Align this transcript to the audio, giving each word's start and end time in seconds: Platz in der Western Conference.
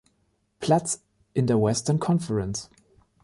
Platz 0.59 1.01
in 1.35 1.45
der 1.45 1.61
Western 1.61 1.99
Conference. 1.99 2.71